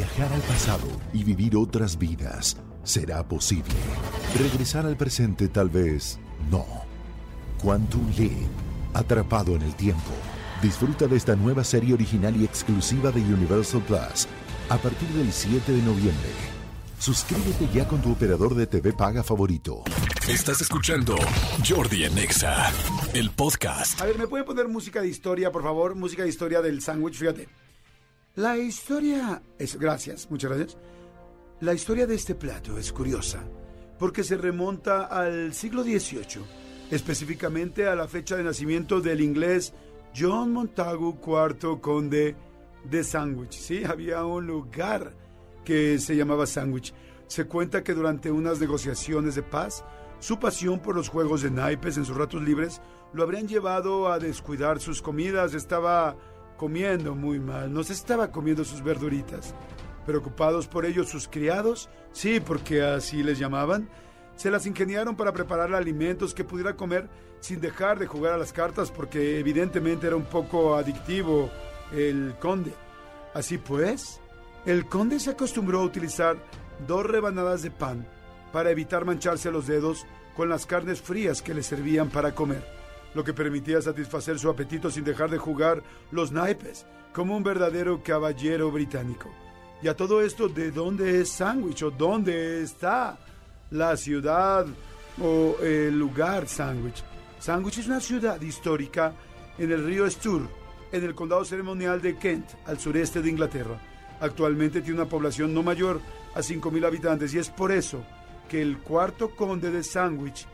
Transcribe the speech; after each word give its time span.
Viajar 0.00 0.32
al 0.32 0.40
pasado 0.40 0.88
y 1.12 1.24
vivir 1.24 1.54
otras 1.58 1.98
vidas 1.98 2.56
será 2.84 3.22
posible. 3.28 3.74
Regresar 4.38 4.86
al 4.86 4.96
presente 4.96 5.46
tal 5.48 5.68
vez 5.68 6.18
no. 6.50 6.64
Quantum 7.62 8.10
Leap, 8.16 8.48
atrapado 8.94 9.54
en 9.56 9.60
el 9.60 9.74
tiempo. 9.74 10.12
Disfruta 10.62 11.06
de 11.06 11.18
esta 11.18 11.36
nueva 11.36 11.64
serie 11.64 11.92
original 11.92 12.34
y 12.34 12.46
exclusiva 12.46 13.10
de 13.10 13.20
Universal 13.20 13.82
Plus 13.82 14.26
a 14.70 14.78
partir 14.78 15.08
del 15.10 15.30
7 15.30 15.70
de 15.70 15.82
noviembre. 15.82 16.30
Suscríbete 16.98 17.68
ya 17.70 17.86
con 17.86 18.00
tu 18.00 18.12
operador 18.12 18.54
de 18.54 18.66
TV 18.66 18.94
paga 18.94 19.22
favorito. 19.22 19.82
Estás 20.26 20.62
escuchando 20.62 21.14
Jordi 21.68 22.06
Anexa, 22.06 22.72
el 23.12 23.30
podcast. 23.32 24.00
A 24.00 24.06
ver, 24.06 24.16
¿me 24.16 24.26
puede 24.26 24.44
poner 24.44 24.66
música 24.66 25.02
de 25.02 25.08
historia, 25.08 25.52
por 25.52 25.62
favor? 25.62 25.94
Música 25.94 26.22
de 26.22 26.30
historia 26.30 26.62
del 26.62 26.80
sándwich, 26.80 27.18
fíjate. 27.18 27.48
La 28.36 28.56
historia 28.56 29.42
es, 29.58 29.76
gracias, 29.76 30.30
muchas 30.30 30.52
gracias. 30.52 30.78
La 31.60 31.74
historia 31.74 32.06
de 32.06 32.14
este 32.14 32.36
plato 32.36 32.78
es 32.78 32.92
curiosa 32.92 33.42
porque 33.98 34.22
se 34.22 34.36
remonta 34.36 35.06
al 35.06 35.52
siglo 35.52 35.82
XVIII, 35.82 36.42
específicamente 36.92 37.88
a 37.88 37.96
la 37.96 38.06
fecha 38.06 38.36
de 38.36 38.44
nacimiento 38.44 39.00
del 39.00 39.20
inglés 39.20 39.74
John 40.16 40.52
Montagu 40.52 41.18
IV, 41.20 41.80
conde 41.80 42.36
de 42.84 43.04
Sandwich. 43.04 43.58
Sí, 43.58 43.84
había 43.84 44.24
un 44.24 44.46
lugar 44.46 45.12
que 45.64 45.98
se 45.98 46.14
llamaba 46.14 46.46
Sandwich. 46.46 46.94
Se 47.26 47.46
cuenta 47.46 47.82
que 47.82 47.94
durante 47.94 48.30
unas 48.30 48.60
negociaciones 48.60 49.34
de 49.34 49.42
paz, 49.42 49.84
su 50.20 50.38
pasión 50.38 50.80
por 50.80 50.94
los 50.94 51.08
juegos 51.08 51.42
de 51.42 51.50
naipes 51.50 51.96
en 51.96 52.04
sus 52.04 52.16
ratos 52.16 52.42
libres 52.42 52.80
lo 53.12 53.24
habrían 53.24 53.48
llevado 53.48 54.10
a 54.10 54.20
descuidar 54.20 54.78
sus 54.78 55.02
comidas. 55.02 55.52
Estaba 55.52 56.16
comiendo 56.60 57.14
muy 57.14 57.40
mal, 57.40 57.72
no 57.72 57.82
se 57.82 57.94
estaba 57.94 58.30
comiendo 58.30 58.66
sus 58.66 58.84
verduritas. 58.84 59.54
Preocupados 60.04 60.68
por 60.68 60.84
ello 60.84 61.04
sus 61.04 61.26
criados, 61.26 61.88
sí, 62.12 62.38
porque 62.38 62.82
así 62.82 63.22
les 63.22 63.38
llamaban, 63.38 63.88
se 64.36 64.50
las 64.50 64.66
ingeniaron 64.66 65.16
para 65.16 65.32
preparar 65.32 65.74
alimentos 65.74 66.34
que 66.34 66.44
pudiera 66.44 66.76
comer 66.76 67.08
sin 67.40 67.62
dejar 67.62 67.98
de 67.98 68.06
jugar 68.06 68.34
a 68.34 68.36
las 68.36 68.52
cartas 68.52 68.90
porque 68.90 69.38
evidentemente 69.38 70.06
era 70.06 70.16
un 70.16 70.26
poco 70.26 70.74
adictivo 70.74 71.48
el 71.94 72.34
conde. 72.38 72.74
Así 73.32 73.56
pues, 73.56 74.20
el 74.66 74.84
conde 74.84 75.18
se 75.18 75.30
acostumbró 75.30 75.80
a 75.80 75.84
utilizar 75.84 76.36
dos 76.86 77.06
rebanadas 77.06 77.62
de 77.62 77.70
pan 77.70 78.06
para 78.52 78.70
evitar 78.70 79.06
mancharse 79.06 79.50
los 79.50 79.66
dedos 79.66 80.04
con 80.36 80.50
las 80.50 80.66
carnes 80.66 81.00
frías 81.00 81.40
que 81.40 81.54
le 81.54 81.62
servían 81.62 82.10
para 82.10 82.34
comer, 82.34 82.62
lo 83.14 83.24
que 83.24 83.34
permitía 83.34 83.80
satisfacer 83.82 84.38
su 84.38 84.48
apetito 84.48 84.90
sin 84.90 85.04
dejar 85.04 85.30
de 85.30 85.38
jugar 85.38 85.82
los 86.10 86.32
naipes, 86.32 86.86
como 87.12 87.36
un 87.36 87.42
verdadero 87.42 88.02
caballero 88.02 88.70
británico. 88.70 89.30
Y 89.82 89.88
a 89.88 89.96
todo 89.96 90.22
esto, 90.22 90.48
¿de 90.48 90.70
dónde 90.70 91.20
es 91.20 91.30
Sandwich 91.30 91.82
o 91.82 91.90
dónde 91.90 92.62
está 92.62 93.18
la 93.70 93.96
ciudad 93.96 94.66
o 95.20 95.56
el 95.62 95.98
lugar 95.98 96.46
Sandwich? 96.46 97.02
Sandwich 97.38 97.78
es 97.78 97.86
una 97.86 98.00
ciudad 98.00 98.40
histórica 98.40 99.14
en 99.58 99.72
el 99.72 99.84
río 99.84 100.08
Stour, 100.08 100.48
en 100.92 101.04
el 101.04 101.14
condado 101.14 101.44
ceremonial 101.44 102.02
de 102.02 102.16
Kent, 102.16 102.46
al 102.66 102.78
sureste 102.78 103.22
de 103.22 103.30
Inglaterra. 103.30 103.80
Actualmente 104.20 104.82
tiene 104.82 105.00
una 105.00 105.08
población 105.08 105.54
no 105.54 105.62
mayor 105.62 106.00
a 106.34 106.40
5.000 106.40 106.86
habitantes 106.86 107.32
y 107.32 107.38
es 107.38 107.48
por 107.48 107.72
eso 107.72 108.04
que 108.48 108.60
el 108.60 108.78
cuarto 108.78 109.30
conde 109.30 109.70
de 109.70 109.82
Sandwich 109.82 110.46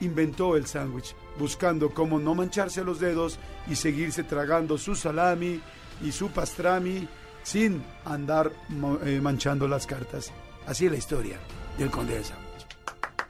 inventó 0.00 0.56
el 0.56 0.66
sándwich, 0.66 1.14
buscando 1.38 1.90
cómo 1.90 2.18
no 2.18 2.34
mancharse 2.34 2.84
los 2.84 3.00
dedos 3.00 3.38
y 3.68 3.76
seguirse 3.76 4.22
tragando 4.24 4.78
su 4.78 4.94
salami 4.94 5.60
y 6.02 6.12
su 6.12 6.30
pastrami 6.30 7.08
sin 7.42 7.82
andar 8.04 8.52
eh, 9.04 9.20
manchando 9.20 9.66
las 9.68 9.86
cartas. 9.86 10.32
Así 10.66 10.86
es 10.86 10.92
la 10.92 10.98
historia 10.98 11.38
del 11.78 11.90
conde 11.90 12.14
de 12.18 12.24
Sandwich. 12.24 12.66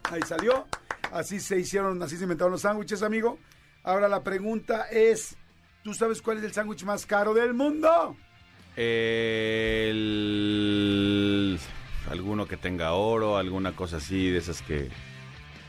Ahí 0.05 0.23
salió, 0.27 0.67
así 1.13 1.41
se 1.41 1.59
hicieron, 1.59 2.03
así 2.03 2.17
se 2.17 2.25
inventaron 2.25 2.53
los 2.53 2.63
sándwiches, 2.63 3.03
amigo. 3.03 3.39
Ahora 3.83 4.09
la 4.09 4.23
pregunta 4.23 4.87
es, 4.91 5.37
¿tú 5.83 5.95
sabes 5.95 6.23
cuál 6.23 6.39
es 6.39 6.45
el 6.45 6.53
sándwich 6.53 6.85
más 6.85 7.05
caro 7.07 7.35
del 7.35 7.55
mundo? 7.55 8.17
El... 8.77 9.99
Alguno 12.11 12.47
que 12.47 12.57
tenga 12.57 12.93
oro, 12.93 13.37
alguna 13.39 13.75
cosa 13.75 13.99
así, 13.99 14.31
de 14.31 14.39
esas 14.39 14.63
que, 14.63 14.89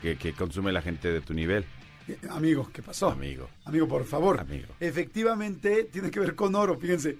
que 0.02 0.32
consume 0.34 0.72
la 0.72 0.82
gente 0.82 1.12
de 1.12 1.20
tu 1.20 1.32
nivel. 1.32 1.64
Eh, 2.08 2.18
Amigo, 2.30 2.68
¿qué 2.72 2.82
pasó? 2.82 3.10
Amigo. 3.10 3.48
Amigo, 3.64 3.88
por 3.88 4.04
favor. 4.04 4.40
Amigo. 4.40 4.68
Efectivamente, 4.80 5.84
tiene 5.84 6.10
que 6.10 6.20
ver 6.20 6.34
con 6.34 6.54
oro, 6.54 6.76
fíjense. 6.78 7.16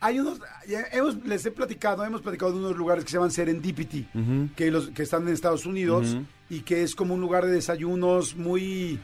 Hay 0.00 0.18
unos, 0.20 0.38
hemos, 0.92 1.16
les 1.24 1.46
he 1.46 1.50
platicado, 1.50 2.04
hemos 2.04 2.20
platicado 2.20 2.52
de 2.52 2.58
unos 2.58 2.76
lugares 2.76 3.04
que 3.04 3.10
se 3.10 3.16
llaman 3.16 3.30
Serendipity, 3.30 4.06
que, 4.54 4.70
los, 4.70 4.90
que 4.90 5.02
están 5.02 5.26
en 5.26 5.32
Estados 5.32 5.64
Unidos 5.64 6.18
y 6.50 6.60
que 6.60 6.82
es 6.82 6.94
como 6.94 7.14
un 7.14 7.22
lugar 7.22 7.46
de 7.46 7.52
desayunos 7.52 8.36
muy, 8.36 8.98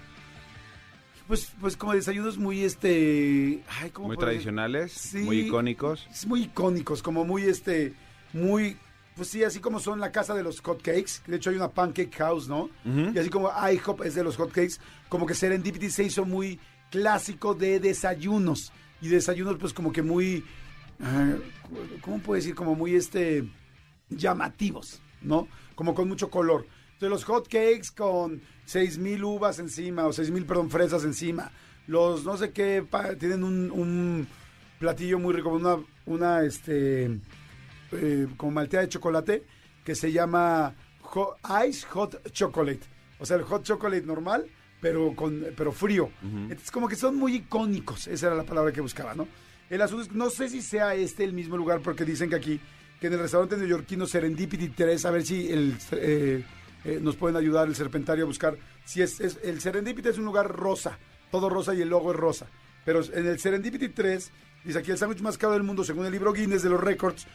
pues, 1.27 1.53
pues 1.59 1.77
como 1.77 1.95
desayunos 1.95 2.37
muy, 2.37 2.65
este, 2.65 3.63
ay, 3.81 3.91
¿cómo 3.91 4.09
Muy 4.09 4.19
tradicionales, 4.19 4.93
Sí. 4.93 5.19
muy 5.19 5.41
icónicos. 5.47 6.07
Muy 6.27 6.43
icónicos, 6.43 7.03
como 7.03 7.25
muy, 7.25 7.45
este, 7.45 7.95
muy, 8.35 8.77
pues 9.16 9.28
sí, 9.28 9.44
así 9.44 9.60
como 9.60 9.81
son 9.81 10.00
la 10.00 10.12
casa 10.12 10.34
de 10.34 10.43
los 10.43 10.60
hotcakes. 10.60 11.22
De 11.26 11.37
hecho, 11.37 11.50
hay 11.50 11.56
una 11.56 11.69
pancake 11.69 12.15
house, 12.16 12.48
¿no? 12.48 12.71
Y 12.84 13.19
así 13.19 13.28
como 13.28 13.50
IHOP 13.50 14.03
es 14.03 14.15
de 14.15 14.25
los 14.25 14.37
hotcakes, 14.37 14.76
como 15.09 15.26
que 15.26 15.34
Serendipity 15.34 15.91
se 15.91 16.04
hizo 16.04 16.25
muy 16.25 16.59
clásico 16.91 17.54
de 17.54 17.81
desayunos. 17.81 18.72
Y 19.03 19.09
desayunos, 19.09 19.56
pues 19.59 19.72
como 19.72 19.93
que 19.93 20.03
muy, 20.03 20.44
ah, 21.00 21.34
¿cómo 22.00 22.19
puedo 22.21 22.37
decir? 22.37 22.54
Como 22.54 22.75
muy, 22.75 22.94
este, 22.94 23.48
llamativos, 24.10 25.00
¿no? 25.22 25.48
Como 25.75 25.94
con 25.94 26.09
mucho 26.09 26.31
color. 26.31 26.66
Entonces, 26.94 27.10
los 27.10 27.25
hotcakes 27.25 27.91
con 27.97 28.42
seis 28.65 28.98
mil 28.98 29.25
uvas 29.25 29.59
encima, 29.59 30.06
o 30.06 30.12
seis 30.12 30.31
mil, 30.31 30.44
perdón, 30.44 30.71
fresas 30.71 31.04
encima. 31.04 31.50
Los, 31.87 32.25
no 32.25 32.37
sé 32.37 32.53
qué, 32.53 32.87
tienen 33.19 33.42
un, 33.42 33.71
un 33.71 34.28
platillo 34.78 35.19
muy 35.19 35.34
rico, 35.34 35.48
una, 35.50 35.78
una, 36.06 36.42
este, 36.42 37.19
eh, 37.93 38.27
como 38.37 38.53
malteada 38.53 38.84
de 38.87 38.91
chocolate 38.91 39.45
que 39.84 39.95
se 39.95 40.12
llama 40.12 40.75
hot- 41.03 41.37
Ice 41.69 41.87
Hot 41.89 42.31
Chocolate. 42.33 42.81
O 43.19 43.27
sea, 43.27 43.37
el 43.37 43.43
hot 43.43 43.62
chocolate 43.65 44.03
normal, 44.06 44.47
pero 44.81 45.15
con 45.15 45.45
pero 45.56 45.73
frío. 45.73 46.11
Entonces, 46.23 46.71
como 46.71 46.89
que 46.89 46.97
son 46.97 47.17
muy 47.17 47.34
icónicos. 47.37 48.06
Esa 48.06 48.28
era 48.28 48.37
la 48.37 48.45
palabra 48.45 48.73
que 48.73 48.81
buscaba, 48.81 49.15
¿no? 49.15 49.27
El 49.69 49.83
asunto 49.83 50.03
es, 50.05 50.12
no 50.12 50.31
sé 50.31 50.49
si 50.49 50.62
sea 50.62 50.95
este 50.95 51.23
el 51.25 51.33
mismo 51.33 51.56
lugar, 51.56 51.81
porque 51.81 52.05
dicen 52.05 52.28
que 52.31 52.37
aquí, 52.37 52.61
que 53.01 53.06
en 53.06 53.12
el 53.15 53.19
restaurante 53.21 53.56
neoyorquino 53.56 54.07
Serendipity 54.07 54.69
3, 54.71 55.05
a 55.05 55.11
ver 55.11 55.22
si 55.25 55.51
el, 55.51 55.77
eh, 55.93 56.45
eh, 56.84 56.99
nos 57.01 57.17
pueden 57.17 57.37
ayudar 57.37 57.69
el 57.69 57.75
serpentario 57.77 58.25
a 58.25 58.27
buscar. 58.27 58.57
Si 58.84 59.01
es, 59.03 59.21
es- 59.21 59.39
el 59.45 59.61
Serendipity 59.61 60.09
es 60.09 60.19
un 60.19 60.25
lugar 60.25 60.49
rosa, 60.49 60.99
todo 61.31 61.49
rosa 61.51 61.75
y 61.75 61.83
el 61.83 61.89
logo 61.89 62.11
es 62.12 62.17
rosa. 62.19 62.47
Pero 62.84 63.03
en 63.12 63.27
el 63.27 63.39
Serendipity 63.39 63.91
3, 63.91 64.31
dice 64.65 64.78
aquí 64.78 64.91
el 64.91 64.99
sándwich 64.99 65.21
más 65.21 65.37
caro 65.39 65.53
del 65.53 65.62
mundo, 65.62 65.84
según 65.84 66.07
el 66.07 66.12
libro 66.12 66.33
Guinness 66.33 66.62
de 66.62 66.71
los 66.71 66.81
récords, 66.81 67.27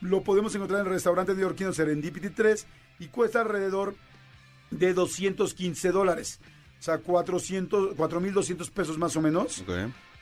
lo 0.00 0.22
podemos 0.22 0.54
encontrar 0.54 0.80
en 0.80 0.86
el 0.86 0.92
restaurante 0.92 1.34
neoyorquino 1.34 1.72
Serendipity 1.72 2.30
3 2.30 2.66
y 3.00 3.06
cuesta 3.06 3.40
alrededor 3.40 3.94
de 4.70 4.94
215 4.94 5.90
dólares. 5.90 6.40
O 6.78 6.82
sea, 6.82 6.98
400, 6.98 7.96
4.200 7.96 8.70
pesos 8.70 8.98
más 8.98 9.16
o 9.16 9.20
menos. 9.20 9.64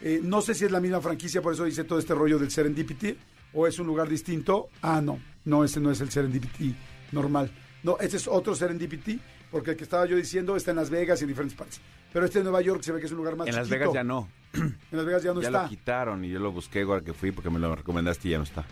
Eh, 0.00 0.20
no 0.22 0.40
sé 0.40 0.54
si 0.54 0.64
es 0.64 0.70
la 0.70 0.80
misma 0.80 1.00
franquicia, 1.00 1.42
por 1.42 1.52
eso 1.52 1.64
dice 1.64 1.84
todo 1.84 1.98
este 1.98 2.14
rollo 2.14 2.38
del 2.38 2.50
Serendipity, 2.50 3.16
o 3.52 3.66
es 3.66 3.78
un 3.78 3.86
lugar 3.86 4.08
distinto. 4.08 4.68
Ah, 4.82 5.00
no, 5.00 5.18
no, 5.44 5.64
ese 5.64 5.80
no 5.80 5.90
es 5.90 6.00
el 6.00 6.10
Serendipity 6.10 6.74
normal. 7.12 7.50
No, 7.82 7.98
este 8.00 8.16
es 8.16 8.26
otro 8.26 8.54
Serendipity, 8.54 9.20
porque 9.50 9.72
el 9.72 9.76
que 9.76 9.84
estaba 9.84 10.06
yo 10.06 10.16
diciendo 10.16 10.56
está 10.56 10.70
en 10.70 10.78
Las 10.78 10.90
Vegas 10.90 11.20
y 11.20 11.24
en 11.24 11.28
diferentes 11.28 11.56
partes. 11.56 11.80
Pero 12.12 12.24
este 12.24 12.38
de 12.38 12.44
Nueva 12.44 12.62
York 12.62 12.82
se 12.82 12.92
ve 12.92 13.00
que 13.00 13.06
es 13.06 13.12
un 13.12 13.18
lugar 13.18 13.36
más 13.36 13.48
En 13.48 13.54
Las. 13.54 13.68
Vegas 13.68 13.90
ya 13.92 14.04
no. 14.04 14.28
En 14.54 14.76
Las 14.90 15.04
Vegas 15.04 15.22
ya 15.22 15.34
no 15.34 15.40
ya 15.40 15.48
está. 15.48 15.62
lo 15.64 15.68
quitaron 15.68 16.24
y 16.24 16.30
yo 16.30 16.40
lo 16.40 16.52
busqué 16.52 16.82
ahora 16.82 17.02
que 17.02 17.12
fui 17.12 17.32
porque 17.32 17.50
me 17.50 17.58
lo 17.58 17.74
recomendaste 17.76 18.28
y 18.28 18.30
ya 18.32 18.38
no 18.38 18.44
está. 18.44 18.64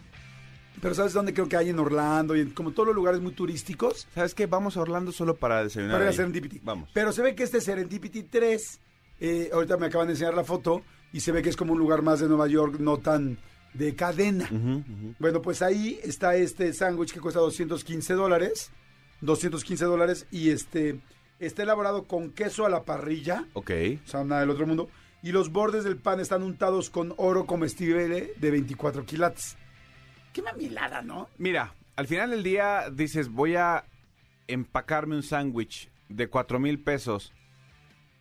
Pero 0.81 0.95
¿sabes 0.95 1.13
dónde 1.13 1.33
creo 1.33 1.49
que 1.49 1.57
hay 1.57 1.71
en 1.71 1.79
Orlando? 1.79 2.37
Y 2.37 2.41
en 2.41 2.51
como 2.51 2.73
todos 2.73 2.89
los 2.89 2.97
lugares 2.97 3.21
muy 3.21 3.33
turísticos. 3.33 4.07
¿Sabes 4.15 4.35
qué? 4.35 4.47
Vamos 4.47 4.77
a 4.77 4.81
Orlando 4.83 5.13
solo 5.13 5.37
para 5.37 5.63
desayunar. 5.63 5.97
Para 5.99 6.11
ahí. 6.11 6.17
Serendipity. 6.17 6.61
Vamos. 6.63 6.91
Pero 6.93 7.13
se 7.13 7.23
ve 7.23 7.35
que 7.35 7.43
este 7.45 7.61
Serendipity 7.61 8.25
3, 8.25 8.81
eh, 9.21 9.51
ahorita 9.53 9.77
me 9.77 9.87
acaban 9.87 10.09
de 10.09 10.15
enseñar 10.15 10.35
la 10.35 10.45
foto, 10.45 10.83
y 11.13 11.21
se 11.21 11.33
ve 11.33 11.43
que 11.43 11.49
es 11.49 11.57
como 11.57 11.73
un 11.73 11.79
lugar 11.79 12.03
más 12.03 12.21
de 12.21 12.29
Nueva 12.29 12.49
York, 12.49 12.77
no 12.81 12.99
tan 12.99 13.39
de 13.73 13.95
cadena. 13.95 14.49
Bueno, 15.19 15.41
pues 15.43 15.63
ahí 15.63 15.99
está 16.03 16.37
este 16.37 16.73
sándwich 16.73 17.13
que 17.13 17.21
cuesta 17.21 17.41
215 17.41 18.15
dólares. 18.15 18.71
215 19.21 19.85
dólares 19.87 20.27
y 20.31 20.51
este 20.51 21.01
está 21.39 21.63
elaborado 21.63 22.05
con 22.05 22.31
queso 22.31 22.67
a 22.67 22.69
la 22.69 22.85
parrilla, 22.85 23.47
Ok. 23.55 23.71
o 24.05 24.09
sea, 24.09 24.23
nada 24.25 24.43
del 24.43 24.51
otro 24.51 24.67
mundo. 24.67 24.89
Y 25.23 25.33
los 25.33 25.51
bordes 25.51 25.85
del 25.85 25.97
pan 25.97 26.21
están 26.21 26.43
untados 26.43 26.91
con 26.91 27.15
oro 27.17 27.47
comestible 27.47 28.33
de 28.37 28.51
24 28.51 29.07
quilates. 29.07 29.57
Qué 30.35 30.43
mamilada, 30.43 31.01
¿no? 31.01 31.29
Mira, 31.39 31.75
al 31.97 32.07
final 32.07 32.31
del 32.31 32.43
día 32.43 32.91
dices, 32.93 33.31
voy 33.31 33.57
a 33.57 33.85
empacarme 34.49 35.17
un 35.17 35.23
sándwich 35.23 35.89
de 36.11 36.29
cuatro 36.29 36.59
mil 36.59 36.79
pesos 36.79 37.33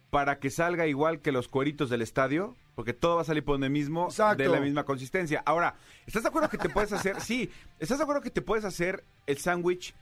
para 0.09 0.39
que 0.39 0.49
salga 0.49 0.87
igual 0.87 1.19
que 1.19 1.33
los 1.33 1.49
cueritos 1.49 1.89
del 1.89 2.01
estadio. 2.01 2.55
Porque 2.75 2.93
todo 2.93 3.17
va 3.17 3.21
a 3.21 3.25
salir 3.25 3.43
por 3.43 3.53
donde 3.53 3.69
mismo, 3.69 4.05
Exacto. 4.05 4.41
de 4.41 4.49
la 4.49 4.59
misma 4.59 4.83
consistencia. 4.83 5.43
Ahora, 5.45 5.75
¿estás 6.07 6.23
de 6.23 6.29
acuerdo 6.29 6.49
que 6.49 6.57
te 6.57 6.69
puedes 6.69 6.91
hacer? 6.91 7.21
Sí, 7.21 7.51
¿estás 7.79 7.99
de 7.99 8.03
acuerdo 8.03 8.23
que 8.23 8.31
te 8.31 8.41
puedes 8.41 8.65
hacer 8.65 9.03
el 9.27 9.37
sándwich 9.37 9.93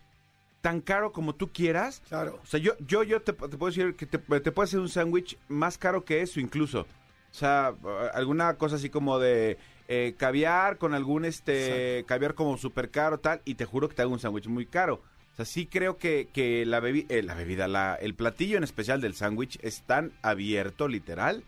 tan 0.61 0.79
caro 0.79 1.11
como 1.11 1.35
tú 1.35 1.51
quieras? 1.51 2.01
Claro. 2.07 2.39
O 2.41 2.45
sea, 2.45 2.61
yo, 2.61 2.77
yo, 2.79 3.03
yo 3.03 3.21
te, 3.21 3.33
te 3.33 3.57
puedo 3.57 3.65
decir 3.73 3.97
que 3.97 4.05
te, 4.05 4.19
te 4.19 4.51
puedes 4.53 4.69
hacer 4.69 4.79
un 4.79 4.87
sándwich 4.87 5.37
más 5.49 5.77
caro 5.77 6.05
que 6.05 6.21
eso 6.21 6.39
incluso. 6.39 6.81
O 7.29 7.33
sea, 7.33 7.75
alguna 8.13 8.53
cosa 8.55 8.77
así 8.77 8.89
como 8.89 9.19
de 9.19 9.57
eh, 9.93 10.15
caviar 10.17 10.77
con 10.77 10.93
algún 10.93 11.25
este 11.25 12.05
caviar 12.07 12.33
como 12.33 12.57
súper 12.57 12.89
caro 12.91 13.19
tal 13.19 13.41
y 13.43 13.55
te 13.55 13.65
juro 13.65 13.89
que 13.89 13.95
te 13.95 14.01
hago 14.03 14.13
un 14.13 14.19
sándwich 14.19 14.47
muy 14.47 14.65
caro. 14.65 15.01
O 15.33 15.35
sea, 15.35 15.43
sí 15.45 15.65
creo 15.65 15.97
que, 15.97 16.29
que 16.33 16.65
la, 16.65 16.79
bebi- 16.81 17.05
eh, 17.09 17.21
la 17.23 17.33
bebida, 17.35 17.67
la, 17.67 17.95
el 17.95 18.13
platillo 18.15 18.57
en 18.57 18.63
especial 18.63 19.01
del 19.01 19.15
sándwich 19.15 19.59
es 19.61 19.81
tan 19.81 20.13
abierto, 20.21 20.87
literal, 20.87 21.43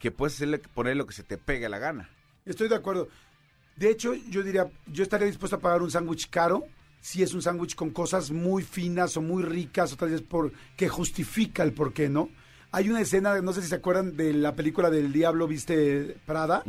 que 0.00 0.10
puedes 0.10 0.34
hacerle, 0.34 0.58
poner 0.58 0.96
lo 0.96 1.06
que 1.06 1.14
se 1.14 1.22
te 1.22 1.38
pegue 1.38 1.68
la 1.68 1.78
gana. 1.78 2.10
Estoy 2.44 2.68
de 2.68 2.74
acuerdo. 2.76 3.08
De 3.76 3.90
hecho, 3.90 4.14
yo 4.14 4.42
diría, 4.42 4.68
yo 4.86 5.02
estaría 5.02 5.26
dispuesto 5.26 5.56
a 5.56 5.60
pagar 5.60 5.82
un 5.82 5.90
sándwich 5.90 6.30
caro 6.30 6.64
si 7.00 7.22
es 7.22 7.32
un 7.34 7.42
sándwich 7.42 7.74
con 7.74 7.90
cosas 7.90 8.30
muy 8.30 8.62
finas 8.62 9.16
o 9.16 9.20
muy 9.22 9.42
ricas 9.42 9.92
o 9.92 9.96
tal 9.96 10.10
vez 10.10 10.22
por 10.22 10.52
que 10.76 10.88
justifica 10.88 11.62
el 11.62 11.72
por 11.72 11.92
qué, 11.92 12.08
¿no? 12.08 12.28
Hay 12.72 12.88
una 12.90 13.00
escena, 13.02 13.40
no 13.40 13.52
sé 13.52 13.62
si 13.62 13.68
se 13.68 13.74
acuerdan 13.76 14.16
de 14.16 14.32
la 14.32 14.54
película 14.56 14.90
del 14.90 15.12
Diablo 15.12 15.46
viste 15.46 16.16
Prada. 16.26 16.62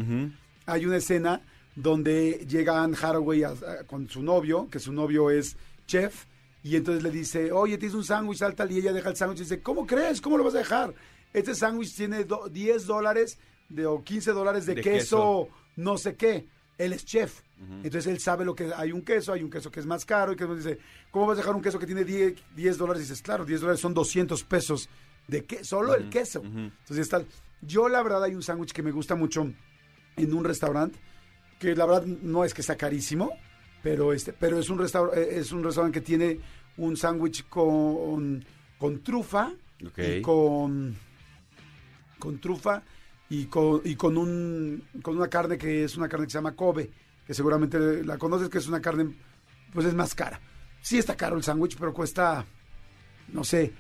Hay 0.65 0.85
una 0.85 0.97
escena 0.97 1.41
donde 1.75 2.45
llega 2.47 2.81
Anne 2.81 2.95
a- 3.01 3.47
a- 3.49 3.83
con 3.85 4.09
su 4.09 4.21
novio, 4.23 4.67
que 4.69 4.79
su 4.79 4.91
novio 4.93 5.29
es 5.29 5.57
chef, 5.87 6.25
y 6.63 6.75
entonces 6.75 7.03
le 7.03 7.11
dice, 7.11 7.51
oye, 7.51 7.77
tienes 7.77 7.95
un 7.95 8.03
sándwich, 8.03 8.39
tal, 8.39 8.55
tal, 8.55 8.71
y 8.71 8.79
ella 8.79 8.93
deja 8.93 9.09
el 9.09 9.15
sándwich 9.15 9.39
y 9.39 9.43
dice, 9.43 9.61
¿cómo 9.61 9.85
crees? 9.85 10.21
¿Cómo 10.21 10.37
lo 10.37 10.43
vas 10.43 10.55
a 10.55 10.59
dejar? 10.59 10.93
Este 11.33 11.53
sándwich 11.53 11.93
tiene 11.95 12.23
do- 12.23 12.47
10 12.49 12.85
dólares 12.87 13.37
de, 13.69 13.85
o 13.85 14.03
15 14.03 14.31
dólares 14.31 14.65
de, 14.65 14.75
De 14.75 14.81
queso, 14.99 15.49
no 15.75 15.97
sé 15.97 16.15
qué. 16.15 16.47
Él 16.77 16.93
es 16.93 17.05
chef. 17.05 17.41
Entonces 17.83 18.07
él 18.07 18.19
sabe 18.19 18.43
lo 18.45 18.53
que 18.55 18.71
hay 18.75 18.91
un 18.91 19.01
queso, 19.01 19.31
hay 19.31 19.43
un 19.43 19.49
queso 19.49 19.69
que 19.71 19.79
es 19.79 19.85
más 19.85 20.05
caro, 20.05 20.33
y 20.33 20.35
que 20.35 20.45
dice, 20.45 20.77
¿cómo 21.11 21.27
vas 21.27 21.37
a 21.37 21.41
dejar 21.41 21.55
un 21.55 21.61
queso 21.61 21.77
que 21.79 21.85
tiene 21.85 22.03
10, 22.03 22.33
10 22.55 22.77
dólares? 22.77 23.01
Y 23.01 23.05
dices, 23.05 23.21
claro, 23.21 23.45
10 23.45 23.61
dólares 23.61 23.79
son 23.79 23.93
200 23.93 24.43
pesos 24.43 24.89
de 25.27 25.43
que 25.45 25.63
solo 25.63 25.93
el 25.95 26.09
queso. 26.09 26.41
Entonces 26.43 26.97
está, 26.99 27.23
yo 27.61 27.87
la 27.89 28.01
verdad 28.03 28.23
hay 28.23 28.35
un 28.35 28.43
sándwich 28.43 28.71
que 28.73 28.83
me 28.83 28.91
gusta 28.91 29.15
mucho 29.15 29.51
en 30.15 30.33
un 30.33 30.43
restaurante, 30.43 30.99
que 31.59 31.75
la 31.75 31.85
verdad 31.85 32.05
no 32.05 32.43
es 32.43 32.53
que 32.53 32.61
está 32.61 32.75
carísimo, 32.75 33.31
pero 33.81 34.13
este, 34.13 34.33
pero 34.33 34.59
es 34.59 34.69
un 34.69 34.79
restaurante, 34.79 35.37
es 35.37 35.51
un 35.51 35.63
restaurante 35.63 35.99
que 35.99 36.05
tiene 36.05 36.39
un 36.77 36.97
sándwich 36.97 37.47
con, 37.47 38.43
con 38.77 39.03
trufa 39.03 39.51
y 39.97 40.21
con 40.21 40.95
con 42.17 42.39
trufa 42.39 42.81
y 43.29 43.45
con, 43.45 43.81
y 43.83 43.95
con 43.95 44.17
un 44.17 44.83
con 45.01 45.17
una 45.17 45.27
carne 45.27 45.57
que 45.57 45.83
es 45.83 45.95
una 45.97 46.07
carne 46.07 46.25
que 46.25 46.31
se 46.31 46.37
llama 46.37 46.55
Kobe, 46.55 46.89
que 47.25 47.33
seguramente 47.33 48.03
la 48.03 48.17
conoces, 48.17 48.49
que 48.49 48.57
es 48.57 48.67
una 48.67 48.81
carne 48.81 49.13
pues 49.73 49.85
es 49.85 49.93
más 49.93 50.15
cara. 50.15 50.39
Sí 50.81 50.97
está 50.97 51.15
caro 51.15 51.35
el 51.35 51.43
sándwich, 51.43 51.77
pero 51.77 51.93
cuesta 51.93 52.45
no 53.29 53.43
sé, 53.43 53.73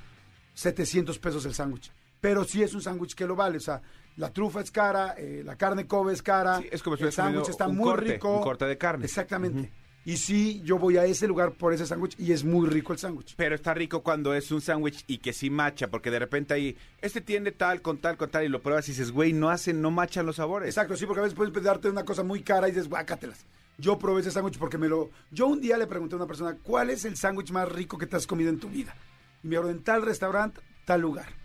700 0.53 1.17
pesos 1.19 1.45
el 1.45 1.53
sándwich. 1.53 1.91
Pero 2.25 2.43
sí 2.43 2.63
es 2.63 2.73
un 2.73 2.81
sándwich 2.81 3.13
que 3.13 3.27
lo 3.27 3.35
vale, 3.35 3.57
o 3.57 3.61
sea, 3.61 3.83
la 4.17 4.33
trufa 4.33 4.59
es 4.59 4.71
cara, 4.71 5.13
eh, 5.15 5.43
la 5.45 5.55
carne 5.55 5.85
Kobe 5.85 6.11
es 6.11 6.23
cara, 6.23 6.57
Sí, 6.59 6.67
es 6.71 6.81
como 6.81 6.97
si 6.97 7.03
el 7.03 7.11
sándwich 7.11 7.49
está 7.49 7.67
un 7.67 7.75
muy 7.77 7.85
corte, 7.85 8.13
rico. 8.13 8.37
un 8.37 8.41
corte 8.41 8.65
de 8.65 8.79
carne. 8.79 9.05
Exactamente. 9.05 9.71
Y 10.05 10.17
sí, 10.17 10.59
yo 10.63 10.79
voy 10.79 10.97
a 10.97 11.05
ese 11.05 11.27
lugar 11.27 11.51
por 11.51 11.71
ese 11.71 11.85
sándwich 11.85 12.15
y 12.17 12.31
es 12.31 12.43
muy 12.43 12.67
rico 12.67 12.93
el 12.93 12.97
sándwich. 12.97 13.35
Pero 13.37 13.53
está 13.53 13.75
rico 13.75 14.01
cuando 14.01 14.33
es 14.33 14.49
un 14.51 14.59
sándwich 14.59 15.03
y 15.05 15.19
que 15.19 15.33
sí 15.33 15.51
macha, 15.51 15.87
porque 15.87 16.09
de 16.09 16.17
repente 16.17 16.55
ahí, 16.55 16.75
este 16.99 17.21
tiene 17.21 17.51
tal, 17.51 17.83
con 17.83 17.99
tal, 17.99 18.17
con 18.17 18.31
tal, 18.31 18.43
y 18.43 18.49
lo 18.49 18.59
pruebas 18.59 18.89
y 18.89 18.93
dices, 18.93 19.11
güey, 19.11 19.31
no 19.31 19.51
hacen, 19.51 19.79
no 19.79 19.91
machan 19.91 20.25
los 20.25 20.37
sabores. 20.37 20.69
Exacto, 20.69 20.95
sí, 20.95 21.05
porque 21.05 21.19
a 21.19 21.23
veces 21.25 21.37
puedes 21.37 21.53
darte 21.63 21.89
una 21.89 22.05
cosa 22.05 22.23
muy 22.23 22.41
cara 22.41 22.67
y 22.67 22.71
dices, 22.71 22.89
guácatelas. 22.89 23.45
Yo 23.77 23.99
probé 23.99 24.21
ese 24.21 24.31
sándwich 24.31 24.57
porque 24.57 24.79
me 24.79 24.87
lo... 24.87 25.11
Yo 25.29 25.45
un 25.45 25.61
día 25.61 25.77
le 25.77 25.85
pregunté 25.85 26.15
a 26.15 26.17
una 26.17 26.25
persona, 26.25 26.57
¿cuál 26.63 26.89
es 26.89 27.05
el 27.05 27.17
sándwich 27.17 27.51
más 27.51 27.71
rico 27.71 27.99
que 27.99 28.07
te 28.07 28.15
has 28.15 28.25
comido 28.25 28.49
en 28.49 28.59
tu 28.59 28.67
vida? 28.67 28.95
Y 29.43 29.47
me 29.47 29.57
habló 29.57 29.69
en 29.69 29.83
tal 29.83 30.01
restaurante, 30.01 30.59
tal 30.85 31.01
lugar. 31.01 31.44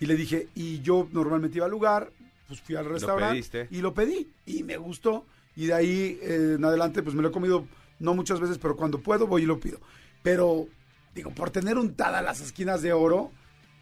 Y 0.00 0.06
le 0.06 0.16
dije, 0.16 0.48
y 0.54 0.80
yo 0.80 1.08
normalmente 1.12 1.58
iba 1.58 1.66
al 1.66 1.70
lugar, 1.70 2.10
pues 2.46 2.60
fui 2.60 2.76
al 2.76 2.84
restaurante 2.84 3.68
y 3.70 3.80
lo 3.80 3.94
pedí. 3.94 4.28
Y 4.46 4.62
me 4.62 4.76
gustó. 4.76 5.26
Y 5.56 5.66
de 5.66 5.74
ahí 5.74 6.18
eh, 6.22 6.54
en 6.56 6.64
adelante, 6.64 7.02
pues 7.02 7.14
me 7.14 7.22
lo 7.22 7.28
he 7.28 7.32
comido, 7.32 7.66
no 8.00 8.14
muchas 8.14 8.40
veces, 8.40 8.58
pero 8.58 8.76
cuando 8.76 8.98
puedo 8.98 9.26
voy 9.26 9.42
y 9.42 9.46
lo 9.46 9.60
pido. 9.60 9.78
Pero, 10.22 10.66
digo, 11.14 11.30
por 11.30 11.50
tener 11.50 11.78
untada 11.78 12.22
las 12.22 12.40
esquinas 12.40 12.82
de 12.82 12.92
oro, 12.92 13.30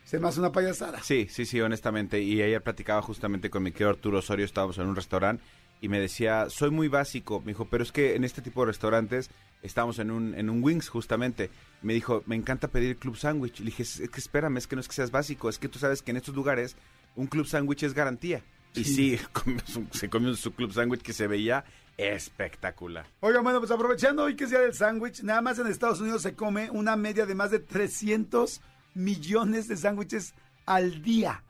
se 0.04 0.18
me 0.18 0.28
hace 0.28 0.40
una 0.40 0.52
payasada. 0.52 1.02
Sí, 1.02 1.28
sí, 1.30 1.46
sí, 1.46 1.60
honestamente. 1.60 2.20
Y 2.20 2.42
ayer 2.42 2.62
platicaba 2.62 3.00
justamente 3.00 3.48
con 3.48 3.62
mi 3.62 3.72
querido 3.72 3.90
Arturo 3.90 4.18
Osorio, 4.18 4.44
estábamos 4.44 4.76
en 4.78 4.86
un 4.86 4.96
restaurante 4.96 5.42
y 5.82 5.88
me 5.88 6.00
decía, 6.00 6.46
soy 6.48 6.70
muy 6.70 6.88
básico. 6.88 7.40
Me 7.40 7.48
dijo, 7.48 7.66
pero 7.66 7.82
es 7.82 7.92
que 7.92 8.14
en 8.16 8.24
este 8.24 8.40
tipo 8.40 8.62
de 8.62 8.68
restaurantes 8.68 9.28
estamos 9.62 9.98
en 9.98 10.10
un, 10.10 10.34
en 10.34 10.48
un 10.48 10.62
Wings 10.62 10.88
justamente. 10.88 11.50
Me 11.82 11.92
dijo, 11.92 12.22
me 12.26 12.36
encanta 12.36 12.68
pedir 12.68 12.96
club 12.96 13.16
sándwich. 13.16 13.58
Le 13.58 13.66
dije, 13.66 13.82
es 13.82 13.98
que 14.10 14.20
espérame, 14.20 14.56
es 14.56 14.66
que 14.66 14.76
no 14.76 14.80
es 14.80 14.88
que 14.88 14.94
seas 14.94 15.10
básico, 15.10 15.48
es 15.50 15.58
que 15.58 15.68
tú 15.68 15.78
sabes 15.78 16.00
que 16.00 16.12
en 16.12 16.16
estos 16.16 16.34
lugares 16.34 16.76
un 17.16 17.26
club 17.26 17.46
sándwich 17.46 17.82
es 17.82 17.92
garantía. 17.92 18.42
Y 18.74 18.84
sí, 18.84 19.18
comió 19.32 19.60
su- 19.66 19.86
se 19.90 20.08
comió 20.08 20.34
su 20.34 20.52
club 20.54 20.72
sándwich 20.72 21.02
que 21.02 21.12
se 21.12 21.26
veía 21.26 21.64
espectacular. 21.98 23.04
Oigan, 23.20 23.42
bueno, 23.42 23.58
pues 23.58 23.70
aprovechando 23.70 24.22
hoy 24.24 24.36
que 24.36 24.44
es 24.44 24.50
día 24.50 24.60
del 24.60 24.74
sándwich, 24.74 25.22
nada 25.22 25.42
más 25.42 25.58
en 25.58 25.66
Estados 25.66 26.00
Unidos 26.00 26.22
se 26.22 26.34
come 26.34 26.70
una 26.70 26.96
media 26.96 27.26
de 27.26 27.34
más 27.34 27.50
de 27.50 27.58
300 27.58 28.60
millones 28.94 29.68
de 29.68 29.76
sándwiches 29.76 30.34
al 30.64 31.02
día. 31.02 31.42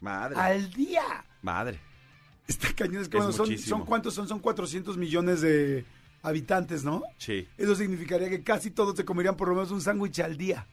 Madre. 0.00 0.36
¡Al 0.36 0.70
día! 0.72 1.24
Madre. 1.42 1.80
Está 2.48 2.72
cañón, 2.74 3.02
es 3.02 3.08
que 3.08 3.18
Es 3.18 3.24
bueno, 3.24 3.36
son, 3.36 3.58
son 3.58 3.84
cuántos 3.84 4.14
son, 4.14 4.26
son 4.26 4.40
400 4.40 4.96
millones 4.96 5.40
de 5.40 5.84
habitantes, 6.22 6.82
¿no? 6.82 7.02
Sí. 7.18 7.46
Eso 7.56 7.74
significaría 7.76 8.28
que 8.28 8.42
casi 8.42 8.70
todos 8.70 8.96
se 8.96 9.04
comerían 9.04 9.36
por 9.36 9.48
lo 9.48 9.54
menos 9.54 9.70
un 9.70 9.80
sándwich 9.80 10.18
al 10.20 10.36
día. 10.36 10.66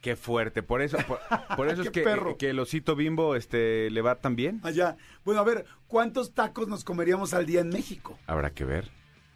Qué 0.00 0.14
fuerte. 0.14 0.62
Por 0.62 0.82
eso, 0.82 0.98
por, 1.06 1.18
por 1.56 1.68
eso 1.68 1.82
es 1.82 1.90
que, 1.90 2.02
perro. 2.02 2.36
que 2.36 2.50
el 2.50 2.58
osito 2.60 2.94
bimbo 2.94 3.34
este, 3.34 3.90
le 3.90 4.00
va 4.02 4.14
tan 4.14 4.36
bien. 4.36 4.60
Allá. 4.62 4.96
Bueno, 5.24 5.40
a 5.40 5.44
ver, 5.44 5.66
¿cuántos 5.88 6.32
tacos 6.32 6.68
nos 6.68 6.84
comeríamos 6.84 7.34
al 7.34 7.44
día 7.44 7.60
en 7.60 7.70
México? 7.70 8.18
Habrá 8.26 8.50
que 8.50 8.64
ver. 8.64 8.90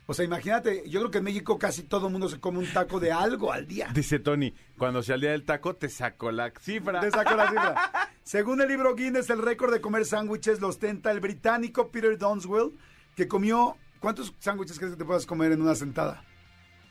O 0.06 0.14
sea, 0.14 0.24
imagínate, 0.24 0.88
yo 0.88 0.98
creo 1.00 1.10
que 1.12 1.18
en 1.18 1.24
México 1.24 1.56
casi 1.58 1.84
todo 1.84 2.06
el 2.06 2.12
mundo 2.12 2.28
se 2.28 2.40
come 2.40 2.58
un 2.58 2.72
taco 2.72 2.98
de 2.98 3.12
algo 3.12 3.52
al 3.52 3.66
día. 3.66 3.90
Dice 3.94 4.18
Tony, 4.18 4.54
cuando 4.76 5.02
sea 5.02 5.14
el 5.16 5.20
día 5.20 5.30
del 5.30 5.44
taco, 5.44 5.76
te 5.76 5.88
saco 5.88 6.30
la 6.32 6.52
cifra. 6.60 7.00
Te 7.00 7.10
saco 7.10 7.36
la 7.36 7.48
cifra. 7.48 8.09
Según 8.30 8.60
el 8.60 8.68
libro 8.68 8.94
Guinness, 8.94 9.28
el 9.30 9.42
récord 9.42 9.72
de 9.72 9.80
comer 9.80 10.04
sándwiches 10.04 10.60
lo 10.60 10.68
ostenta 10.68 11.10
el 11.10 11.18
británico 11.18 11.90
Peter 11.90 12.16
Donswell, 12.16 12.70
que 13.16 13.26
comió... 13.26 13.76
¿Cuántos 13.98 14.32
sándwiches 14.38 14.78
crees 14.78 14.92
que 14.92 14.98
te 14.98 15.04
puedas 15.04 15.26
comer 15.26 15.50
en 15.50 15.60
una 15.60 15.74
sentada? 15.74 16.22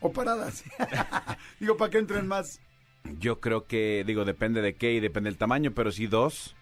O 0.00 0.12
paradas. 0.12 0.62
Digo, 1.58 1.78
para 1.78 1.90
que 1.90 1.96
entren 1.96 2.28
más. 2.28 2.60
Yo 3.18 3.40
creo 3.40 3.64
que, 3.64 4.04
digo, 4.06 4.26
depende 4.26 4.60
de 4.60 4.74
qué 4.74 4.92
y 4.92 5.00
depende 5.00 5.30
del 5.30 5.38
tamaño, 5.38 5.72
pero 5.74 5.90
sí 5.90 6.06
dos. 6.08 6.56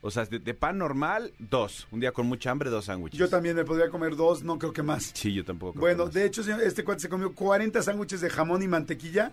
O 0.00 0.12
sea, 0.12 0.26
de, 0.26 0.38
de 0.38 0.54
pan 0.54 0.78
normal, 0.78 1.34
dos. 1.40 1.88
Un 1.90 1.98
día 1.98 2.12
con 2.12 2.28
mucha 2.28 2.52
hambre, 2.52 2.70
dos 2.70 2.84
sándwiches. 2.84 3.18
Yo 3.18 3.28
también 3.28 3.56
me 3.56 3.64
podría 3.64 3.90
comer 3.90 4.14
dos, 4.14 4.44
no 4.44 4.60
creo 4.60 4.72
que 4.72 4.84
más. 4.84 5.10
Sí, 5.12 5.34
yo 5.34 5.44
tampoco. 5.44 5.72
creo 5.72 5.80
Bueno, 5.80 6.04
que 6.04 6.04
más. 6.04 6.14
de 6.14 6.24
hecho, 6.24 6.44
señor, 6.44 6.62
este 6.62 6.84
cuate 6.84 7.00
se 7.00 7.08
comió 7.08 7.34
40 7.34 7.82
sándwiches 7.82 8.20
de 8.20 8.30
jamón 8.30 8.62
y 8.62 8.68
mantequilla. 8.68 9.32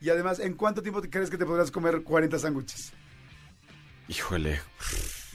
Y 0.00 0.10
además, 0.10 0.40
¿en 0.40 0.54
cuánto 0.54 0.82
tiempo 0.82 1.00
crees 1.00 1.30
que 1.30 1.38
te 1.38 1.46
podrías 1.46 1.70
comer 1.70 2.02
40 2.02 2.40
sándwiches? 2.40 2.92
Híjole. 4.08 4.60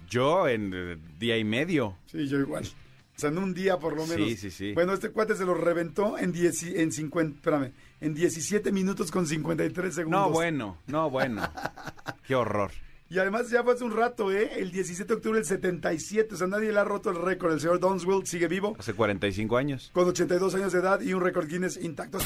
Yo 0.09 0.47
en 0.47 0.99
día 1.19 1.37
y 1.37 1.43
medio. 1.43 1.97
Sí, 2.11 2.27
yo 2.27 2.39
igual. 2.39 2.63
O 2.65 3.19
sea, 3.21 3.29
en 3.29 3.37
un 3.37 3.53
día 3.53 3.77
por 3.77 3.95
lo 3.95 4.05
Sí, 4.05 4.11
menos. 4.11 4.39
sí, 4.39 4.51
sí. 4.51 4.73
Bueno, 4.73 4.93
este 4.93 5.11
cuate 5.11 5.35
se 5.35 5.45
lo 5.45 5.53
reventó 5.53 6.17
en, 6.17 6.31
10, 6.31 6.63
y- 6.63 6.79
en 6.79 6.91
50, 6.91 7.35
espérame, 7.35 7.71
en 7.99 8.13
17 8.15 8.71
minutos 8.71 9.11
con 9.11 9.27
53 9.27 9.93
segundos. 9.93 10.21
No, 10.21 10.29
bueno, 10.31 10.77
no, 10.87 11.09
bueno. 11.09 11.41
Qué 12.27 12.35
horror. 12.35 12.71
Y 13.09 13.19
además 13.19 13.49
ya 13.49 13.61
fue 13.61 13.73
hace 13.73 13.83
un 13.83 13.91
rato, 13.95 14.31
¿eh? 14.31 14.51
El 14.55 14.71
17 14.71 15.05
de 15.05 15.13
octubre 15.17 15.37
del 15.37 15.45
77. 15.45 16.33
O 16.33 16.37
sea, 16.37 16.47
nadie 16.47 16.71
le 16.71 16.79
ha 16.79 16.85
roto 16.85 17.09
el 17.09 17.17
récord. 17.21 17.51
El 17.51 17.59
señor 17.59 17.79
Donswell 17.81 18.25
sigue 18.25 18.47
vivo 18.47 18.73
Hace 18.79 18.93
45 18.93 19.57
años. 19.57 19.91
con 19.93 20.07
82 20.07 20.55
años 20.55 20.71
de 20.71 20.79
edad 20.79 21.01
y 21.01 21.13
un 21.13 21.21
récord 21.21 21.45
Guinness 21.47 21.75
intacto. 21.83 22.19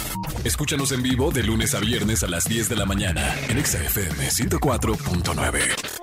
Escúchanos 0.44 0.92
en 0.92 1.02
vivo 1.02 1.32
de 1.32 1.42
lunes 1.44 1.74
a 1.74 1.80
viernes 1.80 2.22
a 2.24 2.28
las 2.28 2.48
10 2.48 2.70
de 2.70 2.76
la 2.76 2.86
mañana 2.86 3.34
en 3.50 3.58
Exa 3.58 3.84
FM 3.84 4.30
104.9. 4.30 5.95